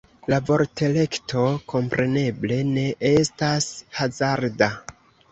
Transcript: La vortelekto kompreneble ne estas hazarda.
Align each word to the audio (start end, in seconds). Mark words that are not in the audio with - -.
La 0.31 0.37
vortelekto 0.45 1.43
kompreneble 1.73 2.57
ne 2.69 2.85
estas 3.11 3.67
hazarda. 3.99 4.71